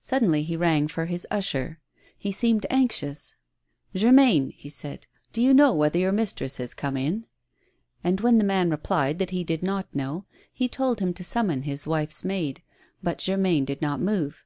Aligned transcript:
Suddenly 0.00 0.42
he 0.42 0.56
rang 0.56 0.88
for 0.88 1.06
his 1.06 1.24
usher. 1.30 1.78
He 2.16 2.32
seemed 2.32 2.66
anxious. 2.68 3.36
''Germain," 3.94 4.60
be 4.60 4.68
said, 4.68 5.06
"do 5.32 5.40
you 5.40 5.54
know 5.54 5.72
whether 5.72 6.00
your 6.00 6.10
mistress 6.10 6.56
has 6.56 6.74
come 6.74 6.96
in?" 6.96 7.26
And 8.02 8.20
when 8.22 8.38
the 8.38 8.44
man 8.44 8.70
replied 8.70 9.20
that 9.20 9.30
he 9.30 9.44
did 9.44 9.62
not 9.62 9.94
know, 9.94 10.24
he 10.52 10.66
told 10.66 10.98
him 10.98 11.14
to 11.14 11.22
summon 11.22 11.62
his 11.62 11.86
wife's 11.86 12.24
maid. 12.24 12.64
But 13.04 13.18
Germain 13.18 13.64
did 13.64 13.80
not 13.80 14.00
move. 14.00 14.44